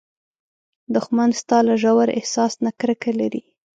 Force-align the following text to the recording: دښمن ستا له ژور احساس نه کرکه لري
دښمن 0.95 1.29
ستا 1.41 1.57
له 1.67 1.73
ژور 1.81 2.07
احساس 2.17 2.53
نه 2.65 2.71
کرکه 2.79 3.11
لري 3.19 3.43